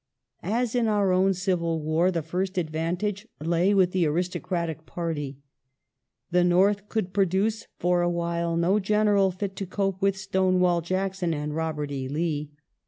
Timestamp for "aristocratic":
4.07-4.87